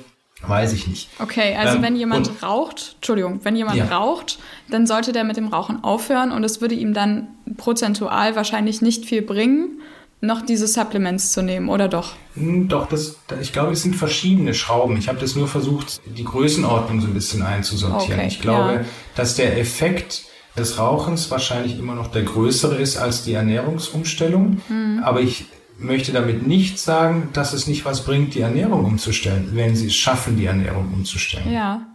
Weiß 0.46 0.72
ich 0.72 0.86
nicht. 0.86 1.08
Okay, 1.18 1.56
also 1.56 1.76
ähm, 1.76 1.82
wenn 1.82 1.96
jemand 1.96 2.42
raucht, 2.42 2.96
Entschuldigung, 2.96 3.40
wenn 3.44 3.56
jemand 3.56 3.76
ja. 3.76 3.86
raucht, 3.86 4.38
dann 4.68 4.86
sollte 4.86 5.12
der 5.12 5.24
mit 5.24 5.36
dem 5.36 5.48
Rauchen 5.48 5.82
aufhören 5.84 6.32
und 6.32 6.44
es 6.44 6.60
würde 6.60 6.74
ihm 6.74 6.94
dann 6.94 7.28
prozentual 7.56 8.36
wahrscheinlich 8.36 8.82
nicht 8.82 9.06
viel 9.06 9.22
bringen. 9.22 9.80
noch 10.20 10.42
diese 10.42 10.66
Supplements 10.66 11.32
zu 11.32 11.42
nehmen, 11.42 11.68
oder 11.68 11.88
doch? 11.88 12.14
Hm, 12.34 12.68
doch, 12.68 12.86
das, 12.86 13.18
ich 13.40 13.52
glaube, 13.52 13.72
es 13.72 13.82
sind 13.82 13.94
verschiedene 13.94 14.54
Schrauben. 14.54 14.96
Ich 14.96 15.08
habe 15.08 15.18
das 15.20 15.36
nur 15.36 15.48
versucht, 15.48 16.00
die 16.06 16.24
Größenordnung 16.24 17.00
so 17.00 17.06
ein 17.06 17.14
bisschen 17.14 17.42
einzusortieren. 17.42 18.20
Okay, 18.20 18.28
ich 18.28 18.40
glaube, 18.40 18.72
ja. 18.72 18.80
dass 19.16 19.36
der 19.36 19.58
Effekt 19.58 20.24
des 20.56 20.78
Rauchens 20.78 21.30
wahrscheinlich 21.30 21.78
immer 21.78 21.94
noch 21.94 22.08
der 22.08 22.22
größere 22.22 22.76
ist 22.76 22.96
als 22.96 23.24
die 23.24 23.34
Ernährungsumstellung. 23.34 24.62
Mhm. 24.68 25.02
Aber 25.04 25.20
ich 25.20 25.46
möchte 25.78 26.12
damit 26.12 26.46
nicht 26.46 26.78
sagen, 26.78 27.28
dass 27.32 27.52
es 27.52 27.66
nicht 27.66 27.84
was 27.84 28.04
bringt, 28.04 28.34
die 28.34 28.40
Ernährung 28.40 28.84
umzustellen, 28.84 29.50
wenn 29.54 29.74
sie 29.76 29.88
es 29.88 29.94
schaffen, 29.94 30.36
die 30.36 30.46
Ernährung 30.46 30.92
umzustellen. 30.92 31.50
Ja. 31.52 31.86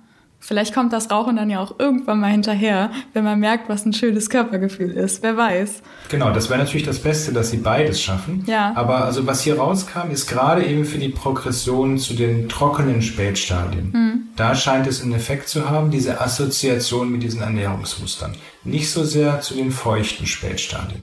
Vielleicht 0.42 0.74
kommt 0.74 0.94
das 0.94 1.12
Rauchen 1.12 1.36
dann 1.36 1.50
ja 1.50 1.60
auch 1.60 1.80
irgendwann 1.80 2.22
mal 2.22 2.32
hinterher, 2.32 2.92
wenn 3.12 3.26
man 3.26 3.40
merkt, 3.40 3.68
was 3.68 3.86
ein 3.86 3.92
schönes 3.92 4.30
Körpergefühl 4.30 4.92
ist. 4.92 5.22
Wer 5.22 5.36
weiß. 5.36 5.84
Genau, 6.08 6.32
das 6.32 6.50
wäre 6.50 6.60
natürlich 6.60 6.86
das 6.86 7.00
Beste, 7.00 7.34
dass 7.34 7.52
sie 7.52 7.58
beides 7.58 8.02
schaffen. 8.02 8.46
Ja. 8.48 8.72
Aber 8.76 9.04
also 9.04 9.28
was 9.28 9.42
hier 9.42 9.58
rauskam, 9.58 10.12
ist 10.12 10.28
gerade 10.28 10.66
eben 10.66 10.86
für 10.86 10.98
die 10.98 11.10
Progression 11.10 11.98
zu 11.98 12.14
den 12.14 12.48
trockenen 12.48 13.02
Spätstadien. 13.02 13.92
Mhm. 13.92 14.20
Da 14.38 14.56
scheint 14.56 14.88
es 14.88 15.04
einen 15.04 15.14
Effekt 15.14 15.50
zu 15.50 15.70
haben, 15.70 15.92
diese 15.92 16.22
Assoziation 16.22 17.12
mit 17.12 17.22
diesen 17.22 17.42
Ernährungsmustern. 17.42 18.34
Nicht 18.64 18.90
so 18.90 19.04
sehr 19.04 19.42
zu 19.42 19.56
den 19.56 19.72
feuchten 19.72 20.26
Spätstadien. 20.26 21.02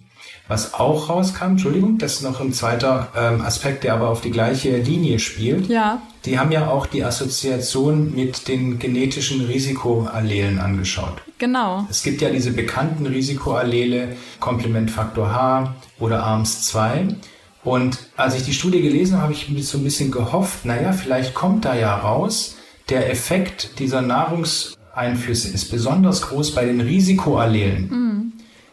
Was 0.48 0.74
auch 0.74 1.08
rauskam, 1.08 1.52
Entschuldigung, 1.52 1.98
das 1.98 2.14
ist 2.14 2.22
noch 2.22 2.40
ein 2.40 2.52
zweiter 2.52 3.08
ähm, 3.16 3.40
Aspekt, 3.40 3.82
der 3.82 3.94
aber 3.94 4.08
auf 4.08 4.20
die 4.20 4.30
gleiche 4.30 4.76
Linie 4.76 5.18
spielt. 5.18 5.68
Ja. 5.68 6.00
Die 6.24 6.38
haben 6.38 6.52
ja 6.52 6.68
auch 6.68 6.86
die 6.86 7.02
Assoziation 7.02 8.14
mit 8.14 8.46
den 8.46 8.78
genetischen 8.78 9.44
Risikoallelen 9.44 10.60
angeschaut. 10.60 11.22
Genau. 11.38 11.86
Es 11.90 12.02
gibt 12.02 12.20
ja 12.22 12.30
diese 12.30 12.52
bekannten 12.52 13.06
Risikoallele, 13.06 14.16
Komplementfaktor 14.38 15.32
H 15.32 15.74
oder 15.98 16.24
ARMS2. 16.24 17.16
Und 17.64 17.98
als 18.16 18.36
ich 18.36 18.44
die 18.44 18.52
Studie 18.52 18.80
gelesen 18.82 19.16
habe, 19.16 19.24
habe 19.24 19.32
ich 19.32 19.68
so 19.68 19.78
ein 19.78 19.84
bisschen 19.84 20.12
gehofft, 20.12 20.64
naja, 20.64 20.92
vielleicht 20.92 21.34
kommt 21.34 21.64
da 21.64 21.74
ja 21.74 21.96
raus, 21.96 22.54
der 22.88 23.10
Effekt 23.10 23.80
dieser 23.80 24.00
Nahrungseinflüsse 24.02 25.48
ist 25.48 25.72
besonders 25.72 26.22
groß 26.22 26.54
bei 26.54 26.64
den 26.64 26.80
Risikoallelen. 26.80 27.88
Mhm. 27.88 28.05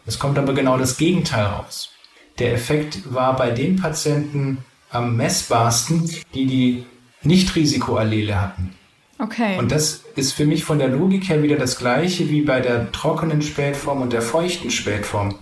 Es 0.05 0.19
kommt 0.19 0.38
aber 0.38 0.53
genau 0.53 0.77
das 0.77 0.98
Gegenteil 0.98 1.45
raus. 1.45 1.91
Der 2.39 2.53
Effekt 2.53 3.13
war 3.13 3.36
bei 3.36 3.51
den 3.51 3.77
Patienten 3.77 4.60
am 4.89 5.15
messbarsten, 5.15 6.10
die 6.33 6.45
die 6.45 6.86
Nicht-Risikoallele 7.22 8.39
hatten. 8.39 8.75
Okay. 9.19 9.57
Und 9.57 9.72
das 9.72 10.01
ist 10.15 10.33
für 10.33 10.45
mich 10.45 10.63
von 10.63 10.79
der 10.79 10.89
Logik 10.89 11.29
her 11.29 11.43
wieder 11.43 11.55
das 11.55 11.77
gleiche 11.77 12.29
wie 12.29 12.41
bei 12.41 12.60
der 12.60 12.91
trockenen 12.91 13.41
Spätform 13.41 14.01
und 14.01 14.12
der 14.12 14.22
feuchten 14.22 14.72
Spätform. 14.72 15.36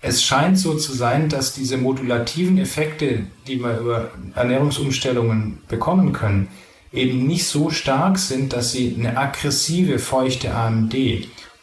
Es 0.00 0.22
scheint 0.24 0.58
so 0.58 0.74
zu 0.74 0.92
sein, 0.92 1.28
dass 1.28 1.52
diese 1.52 1.76
modulativen 1.76 2.58
Effekte, 2.58 3.26
die 3.46 3.62
wir 3.62 3.78
über 3.78 4.10
Ernährungsumstellungen 4.34 5.60
bekommen 5.68 6.12
können, 6.12 6.48
eben 6.92 7.26
nicht 7.26 7.46
so 7.46 7.70
stark 7.70 8.18
sind, 8.18 8.52
dass 8.52 8.72
sie 8.72 8.96
eine 8.98 9.16
aggressive 9.16 9.98
feuchte 9.98 10.54
AMD 10.54 10.94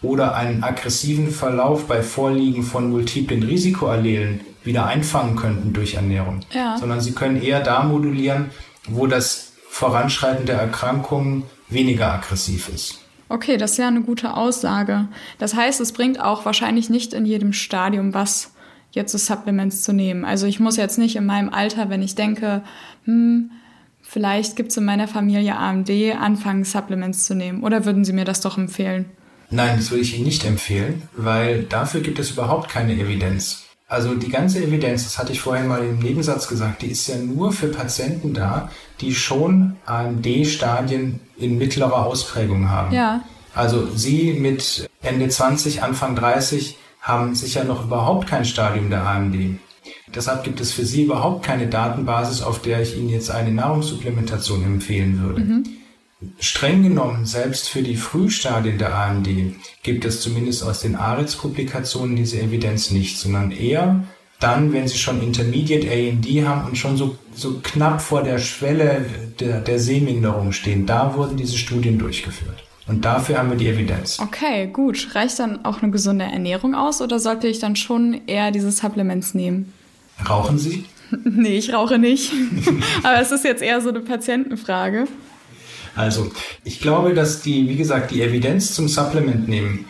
oder 0.02 0.36
einen 0.36 0.64
aggressiven 0.64 1.30
Verlauf 1.30 1.88
bei 1.88 2.02
Vorliegen 2.02 2.64
von 2.64 2.90
multiplen 2.90 3.44
Risikoallelen 3.44 4.42
wieder 4.64 4.86
einfangen 4.86 5.36
könnten 5.36 5.74
durch 5.74 5.96
Ernährung, 5.96 6.42
ja. 6.52 6.78
sondern 6.78 7.02
sie 7.02 7.14
können 7.14 7.42
eher 7.42 7.62
da 7.62 7.84
modulieren, 7.84 8.52
wo 8.88 9.08
das 9.08 9.54
Voranschreiten 9.70 10.46
der 10.46 10.58
Erkrankung 10.58 11.44
weniger 11.70 12.14
aggressiv 12.14 12.70
ist. 12.70 13.00
Okay, 13.30 13.58
das 13.58 13.72
ist 13.72 13.78
ja 13.78 13.88
eine 13.88 14.02
gute 14.02 14.36
Aussage. 14.36 15.08
Das 15.38 15.54
heißt, 15.54 15.80
es 15.82 15.92
bringt 15.92 16.20
auch 16.20 16.46
wahrscheinlich 16.46 16.90
nicht 16.90 17.14
in 17.14 17.26
jedem 17.26 17.54
Stadium 17.54 18.14
was, 18.14 18.54
jetzt 18.92 19.12
so 19.12 19.20
Supplements 19.20 19.84
zu 19.84 19.94
nehmen. 19.94 20.26
Also 20.26 20.48
ich 20.48 20.60
muss 20.60 20.78
jetzt 20.78 20.98
nicht 20.98 21.16
in 21.16 21.26
meinem 21.26 21.50
Alter, 21.50 21.90
wenn 21.90 22.02
ich 22.02 22.16
denke, 22.16 22.64
hm, 23.06 23.52
vielleicht 24.02 24.56
gibt 24.56 24.72
es 24.72 24.78
in 24.78 24.86
meiner 24.86 25.08
Familie 25.08 25.56
AMD, 25.56 25.92
anfangen 26.20 26.64
Supplements 26.64 27.26
zu 27.26 27.36
nehmen. 27.36 27.62
Oder 27.62 27.86
würden 27.86 28.04
Sie 28.04 28.14
mir 28.14 28.26
das 28.26 28.42
doch 28.42 28.58
empfehlen? 28.58 29.06
Nein, 29.52 29.78
das 29.78 29.90
würde 29.92 30.04
ich 30.04 30.16
Ihnen 30.16 30.26
nicht 30.26 30.46
empfehlen, 30.46 31.04
weil 31.16 31.64
dafür 31.64 32.02
gibt 32.02 32.20
es 32.20 32.32
überhaupt 32.32 32.70
keine 32.70 32.94
Evidenz. 32.94 33.64
Also 33.88 34.14
die 34.14 34.30
ganze 34.30 34.64
Evidenz, 34.64 35.06
das 35.06 35.18
hatte 35.18 35.32
ich 35.32 35.42
vorhin 35.42 35.68
mal 35.68 35.84
im 35.84 35.98
Nebensatz 35.98 36.48
gesagt, 36.48 36.84
die 36.84 36.92
ist 36.92 37.08
ja 37.08 37.18
nur 37.18 37.52
für 37.52 37.70
Patienten 37.70 38.36
da, 38.36 38.70
die 39.02 39.16
schon 39.16 39.78
AMD-Stadien 39.88 41.20
in 41.38 41.58
mittlerer 41.58 42.06
Ausprägung 42.06 42.70
haben. 42.70 42.94
Ja. 42.94 43.24
Also 43.56 43.88
Sie 43.96 44.34
mit 44.34 44.88
Ende 45.02 45.28
20, 45.28 45.82
Anfang 45.82 46.16
30 46.16 46.78
haben 47.02 47.34
sicher 47.34 47.64
noch 47.64 47.86
überhaupt 47.86 48.28
kein 48.28 48.46
Stadium 48.46 48.92
der 48.92 49.08
AMD. 49.08 49.60
Deshalb 50.14 50.44
gibt 50.44 50.60
es 50.60 50.72
für 50.72 50.86
Sie 50.86 51.04
überhaupt 51.04 51.44
keine 51.44 51.66
Datenbasis, 51.66 52.44
auf 52.44 52.62
der 52.62 52.82
ich 52.82 52.96
Ihnen 52.96 53.10
jetzt 53.10 53.32
eine 53.32 53.52
Nahrungssupplementation 53.52 54.64
empfehlen 54.64 55.24
würde. 55.24 55.42
Mhm. 55.42 55.64
Streng 56.40 56.84
genommen, 56.84 57.26
selbst 57.26 57.70
für 57.70 57.82
die 57.82 57.96
Frühstadien 57.96 58.78
der 58.78 58.94
AMD 58.94 59.28
gibt 59.84 60.04
es 60.04 60.22
zumindest 60.22 60.64
aus 60.64 60.82
den 60.82 60.96
ARETS-Publikationen 60.96 62.16
diese 62.16 62.42
Evidenz 62.42 62.92
nicht, 62.92 63.18
sondern 63.18 63.52
eher 63.52 64.04
dann, 64.40 64.72
wenn 64.74 64.88
sie 64.88 64.98
schon 64.98 65.22
Intermediate 65.22 65.88
AMD 65.90 66.26
haben 66.46 66.68
und 66.68 66.78
schon 66.78 66.98
so, 66.98 67.18
so 67.34 67.60
knapp 67.62 68.02
vor 68.02 68.24
der 68.24 68.38
Schwelle 68.38 69.06
der, 69.40 69.60
der 69.62 69.80
Sehminderung 69.80 70.52
stehen. 70.54 70.86
Da 70.86 71.16
wurden 71.16 71.38
diese 71.38 71.58
Studien 71.58 71.98
durchgeführt. 72.00 72.64
Und 72.88 73.06
dafür 73.06 73.38
haben 73.38 73.52
wir 73.52 73.58
die 73.58 73.68
Evidenz. 73.68 74.20
Okay, 74.20 74.68
gut. 74.68 75.10
Reicht 75.14 75.40
dann 75.40 75.64
auch 75.64 75.82
eine 75.82 75.92
gesunde 75.92 76.26
Ernährung 76.26 76.74
aus 76.74 77.02
oder 77.02 77.20
sollte 77.20 77.48
ich 77.48 77.60
dann 77.60 77.76
schon 77.76 78.22
eher 78.28 78.52
diese 78.52 78.72
Supplements 78.72 79.34
nehmen? 79.36 79.74
Rauchen 80.28 80.58
Sie? 80.58 80.86
nee, 81.24 81.58
ich 81.58 81.74
rauche 81.74 82.00
nicht. 82.00 82.32
Aber 83.04 83.22
es 83.22 83.32
ist 83.32 83.44
jetzt 83.44 83.62
eher 83.62 83.80
so 83.82 83.90
eine 83.90 84.00
Patientenfrage. 84.00 85.06
Also, 85.96 86.32
ich 86.64 86.80
glaube, 86.80 87.14
dass 87.14 87.42
die, 87.42 87.70
wie 87.70 87.76
gesagt, 87.76 88.12
die 88.12 88.22
Evidenz 88.22 88.74
zum 88.74 88.88
Supplement 88.88 89.48
nehmen 89.48 89.86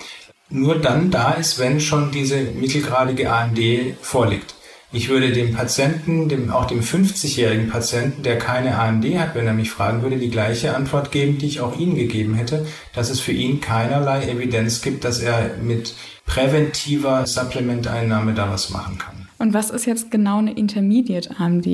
nur 0.50 0.79
dann 0.79 1.12
da 1.12 1.34
ist, 1.34 1.60
wenn 1.60 1.79
schon 1.79 2.12
diese 2.12 2.41
mittelgradige 2.41 3.32
AMD 3.32 3.60
vorliegt. 4.01 4.56
Ich 4.91 5.08
würde 5.08 5.32
dem 5.32 5.53
Patienten, 5.53 6.29
dem, 6.29 6.50
auch 6.50 6.65
dem 6.65 6.82
50-jährigen 6.82 7.70
Patienten, 7.70 8.24
der 8.24 8.39
keine 8.39 8.79
AMD 8.79 9.06
hat, 9.20 9.36
wenn 9.36 9.46
er 9.46 9.53
mich 9.53 9.70
fragen 9.70 10.01
würde, 10.01 10.18
die 10.18 10.32
gleiche 10.32 10.75
Antwort 10.75 11.12
geben, 11.12 11.38
die 11.38 11.46
ich 11.46 11.62
auch 11.62 11.77
Ihnen 11.77 11.96
gegeben 11.96 12.34
hätte, 12.34 12.65
dass 12.96 13.12
es 13.12 13.20
für 13.20 13.32
ihn 13.32 13.62
keinerlei 13.62 14.27
Evidenz 14.27 14.82
gibt, 14.82 15.03
dass 15.03 15.20
er 15.20 15.58
mit 15.62 15.94
präventiver 16.25 17.27
Supplementeinnahme 17.27 18.34
da 18.34 18.50
was 18.50 18.72
machen 18.72 18.98
kann. 18.98 19.27
Und 19.38 19.53
was 19.53 19.70
ist 19.70 19.86
jetzt 19.86 20.10
genau 20.10 20.39
eine 20.39 20.53
Intermediate 20.53 21.39
AMD? 21.39 21.68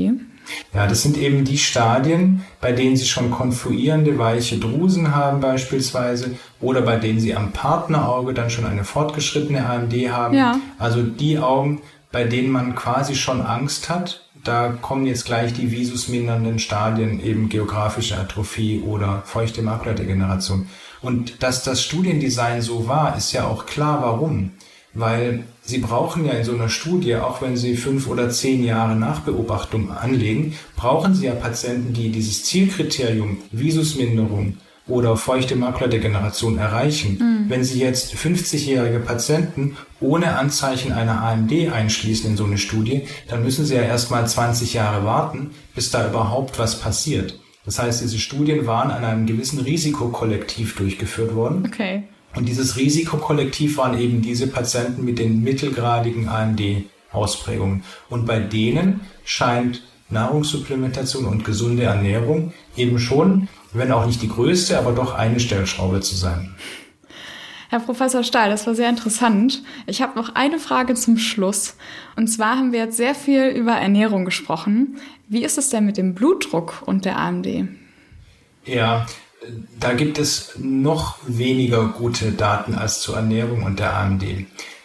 Ja, 0.73 0.87
das 0.87 1.01
sind 1.01 1.17
eben 1.17 1.45
die 1.45 1.57
Stadien, 1.57 2.43
bei 2.61 2.71
denen 2.71 2.97
Sie 2.97 3.05
schon 3.05 3.31
konfluierende 3.31 4.17
weiche 4.17 4.57
Drusen 4.57 5.15
haben 5.15 5.39
beispielsweise 5.39 6.35
oder 6.61 6.81
bei 6.81 6.97
denen 6.97 7.19
Sie 7.19 7.35
am 7.35 7.51
Partnerauge 7.51 8.33
dann 8.33 8.49
schon 8.49 8.65
eine 8.65 8.83
fortgeschrittene 8.83 9.65
AMD 9.65 9.93
haben. 10.11 10.35
Ja. 10.35 10.59
Also 10.77 11.01
die 11.03 11.39
Augen, 11.39 11.81
bei 12.11 12.23
denen 12.23 12.51
man 12.51 12.75
quasi 12.75 13.15
schon 13.15 13.41
Angst 13.41 13.89
hat. 13.89 14.21
Da 14.43 14.69
kommen 14.69 15.07
jetzt 15.07 15.25
gleich 15.25 15.53
die 15.53 15.71
visusmindernden 15.71 16.59
Stadien, 16.59 17.19
eben 17.19 17.49
geografische 17.49 18.15
Atrophie 18.17 18.81
oder 18.85 19.23
feuchte 19.25 19.63
Makuladegeneration. 19.63 20.67
Und 21.01 21.41
dass 21.43 21.63
das 21.63 21.83
Studiendesign 21.83 22.61
so 22.61 22.87
war, 22.87 23.17
ist 23.17 23.33
ja 23.33 23.47
auch 23.47 23.65
klar, 23.65 24.01
warum. 24.01 24.51
Weil 24.95 25.43
Sie 25.61 25.79
brauchen 25.79 26.25
ja 26.25 26.33
in 26.33 26.43
so 26.43 26.53
einer 26.53 26.69
Studie, 26.69 27.15
auch 27.15 27.41
wenn 27.41 27.57
Sie 27.57 27.75
fünf 27.75 28.07
oder 28.07 28.29
zehn 28.29 28.63
Jahre 28.63 28.95
Nachbeobachtung 28.95 29.91
anlegen, 29.91 30.53
brauchen 30.75 31.13
Sie 31.13 31.25
ja 31.25 31.33
Patienten, 31.33 31.93
die 31.93 32.09
dieses 32.09 32.45
Zielkriterium 32.45 33.37
Visusminderung 33.51 34.57
oder 34.87 35.17
feuchte 35.17 35.55
Makuladegeneration 35.55 36.57
erreichen. 36.57 37.17
Mhm. 37.19 37.49
Wenn 37.49 37.63
Sie 37.63 37.79
jetzt 37.79 38.13
50-jährige 38.13 38.99
Patienten 38.99 39.77
ohne 39.99 40.37
Anzeichen 40.37 40.91
einer 40.91 41.23
AMD 41.23 41.51
einschließen 41.71 42.31
in 42.31 42.37
so 42.37 42.45
eine 42.45 42.57
Studie, 42.57 43.03
dann 43.27 43.43
müssen 43.43 43.65
Sie 43.65 43.75
ja 43.75 43.81
erstmal 43.81 44.27
20 44.27 44.73
Jahre 44.73 45.03
warten, 45.03 45.51
bis 45.73 45.91
da 45.91 46.07
überhaupt 46.07 46.59
was 46.59 46.79
passiert. 46.79 47.39
Das 47.65 47.79
heißt, 47.79 48.03
diese 48.03 48.19
Studien 48.19 48.67
waren 48.67 48.91
an 48.91 49.03
einem 49.03 49.25
gewissen 49.25 49.59
Risikokollektiv 49.59 50.75
durchgeführt 50.75 51.33
worden. 51.33 51.65
Okay. 51.65 52.03
Und 52.35 52.47
dieses 52.47 52.75
Risikokollektiv 52.75 53.77
waren 53.77 53.97
eben 53.97 54.21
diese 54.21 54.47
Patienten 54.47 55.05
mit 55.05 55.19
den 55.19 55.41
mittelgradigen 55.41 56.27
AMD-Ausprägungen. 56.27 57.83
Und 58.09 58.25
bei 58.25 58.39
denen 58.39 59.01
scheint 59.23 59.81
Nahrungssupplementation 60.09 61.25
und 61.25 61.45
gesunde 61.45 61.83
Ernährung 61.83 62.53
eben 62.75 62.99
schon, 62.99 63.47
wenn 63.73 63.91
auch 63.91 64.05
nicht 64.05 64.21
die 64.21 64.29
größte, 64.29 64.77
aber 64.77 64.91
doch 64.91 65.15
eine 65.15 65.39
Stellschraube 65.39 66.01
zu 66.01 66.15
sein. 66.15 66.55
Herr 67.69 67.79
Professor 67.79 68.23
Stahl, 68.23 68.51
das 68.51 68.67
war 68.67 68.75
sehr 68.75 68.89
interessant. 68.89 69.63
Ich 69.87 70.01
habe 70.01 70.17
noch 70.17 70.35
eine 70.35 70.59
Frage 70.59 70.93
zum 70.93 71.17
Schluss. 71.17 71.75
Und 72.15 72.27
zwar 72.27 72.57
haben 72.57 72.71
wir 72.71 72.79
jetzt 72.79 72.97
sehr 72.97 73.15
viel 73.15 73.47
über 73.47 73.73
Ernährung 73.73 74.23
gesprochen. 74.23 74.97
Wie 75.27 75.43
ist 75.43 75.57
es 75.57 75.69
denn 75.69 75.85
mit 75.85 75.97
dem 75.97 76.13
Blutdruck 76.13 76.83
und 76.85 77.05
der 77.05 77.17
AMD? 77.17 77.67
Ja, 78.65 79.05
da 79.79 79.93
gibt 79.93 80.17
es 80.19 80.53
noch 80.57 81.17
weniger 81.27 81.87
gute 81.87 82.31
Daten 82.31 82.75
als 82.75 83.01
zur 83.01 83.15
Ernährung 83.15 83.63
und 83.63 83.79
der 83.79 83.95
AMD. 83.95 84.23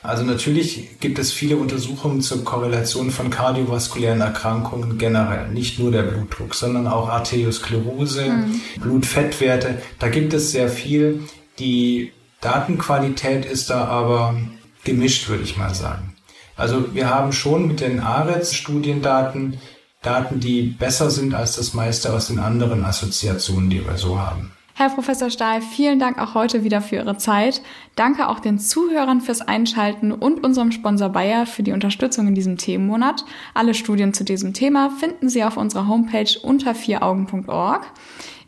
Also 0.02 0.24
natürlich 0.24 0.98
gibt 1.00 1.18
es 1.18 1.30
viele 1.30 1.56
Untersuchungen 1.56 2.22
zur 2.22 2.42
Korrelation 2.42 3.10
von 3.10 3.28
kardiovaskulären 3.28 4.20
Erkrankungen 4.22 4.96
generell. 4.96 5.48
Nicht 5.48 5.78
nur 5.78 5.90
der 5.90 6.02
Blutdruck, 6.04 6.54
sondern 6.54 6.86
auch 6.86 7.08
Arteriosklerose, 7.08 8.30
mhm. 8.30 8.60
Blutfettwerte. 8.80 9.82
Da 9.98 10.08
gibt 10.08 10.32
es 10.32 10.52
sehr 10.52 10.70
viel. 10.70 11.20
Die 11.58 12.12
Datenqualität 12.40 13.44
ist 13.44 13.68
da 13.68 13.84
aber 13.84 14.40
gemischt, 14.84 15.28
würde 15.28 15.44
ich 15.44 15.58
mal 15.58 15.74
sagen. 15.74 16.14
Also 16.56 16.94
wir 16.94 17.10
haben 17.10 17.32
schon 17.32 17.68
mit 17.68 17.80
den 17.80 18.00
ARETS-Studiendaten 18.00 19.58
Daten, 20.02 20.40
die 20.40 20.62
besser 20.62 21.10
sind 21.10 21.34
als 21.34 21.56
das 21.56 21.74
meiste 21.74 22.12
aus 22.12 22.28
den 22.28 22.38
anderen 22.38 22.84
Assoziationen, 22.84 23.68
die 23.68 23.84
wir 23.84 23.98
so 23.98 24.18
haben. 24.18 24.52
Herr 24.74 24.88
Professor 24.88 25.28
Stahl, 25.28 25.60
vielen 25.60 25.98
Dank 25.98 26.18
auch 26.18 26.32
heute 26.32 26.64
wieder 26.64 26.80
für 26.80 26.96
Ihre 26.96 27.18
Zeit. 27.18 27.60
Danke 27.96 28.28
auch 28.28 28.40
den 28.40 28.58
Zuhörern 28.58 29.20
fürs 29.20 29.42
Einschalten 29.42 30.10
und 30.10 30.42
unserem 30.42 30.72
Sponsor 30.72 31.10
Bayer 31.10 31.44
für 31.44 31.62
die 31.62 31.72
Unterstützung 31.72 32.28
in 32.28 32.34
diesem 32.34 32.56
Themenmonat. 32.56 33.26
Alle 33.52 33.74
Studien 33.74 34.14
zu 34.14 34.24
diesem 34.24 34.54
Thema 34.54 34.88
finden 34.88 35.28
Sie 35.28 35.44
auf 35.44 35.58
unserer 35.58 35.86
Homepage 35.86 36.30
unter 36.42 36.74
vieraugen.org. 36.74 37.86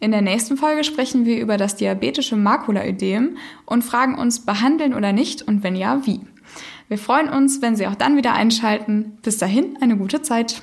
In 0.01 0.11
der 0.11 0.23
nächsten 0.23 0.57
Folge 0.57 0.85
sprechen 0.85 1.27
wir 1.27 1.39
über 1.39 1.59
das 1.59 1.77
diabetische 1.77 2.37
Makulaödem 2.37 3.37
und 3.67 3.85
fragen 3.85 4.15
uns, 4.15 4.47
behandeln 4.47 4.95
oder 4.95 5.13
nicht 5.13 5.43
und 5.43 5.63
wenn 5.63 5.77
ja, 5.77 6.07
wie. 6.07 6.21
Wir 6.89 6.97
freuen 6.97 7.29
uns, 7.29 7.61
wenn 7.61 7.77
Sie 7.77 7.87
auch 7.87 7.95
dann 7.95 8.17
wieder 8.17 8.33
einschalten. 8.33 9.19
Bis 9.23 9.37
dahin 9.37 9.77
eine 9.83 9.99
gute 9.99 10.23
Zeit. 10.23 10.63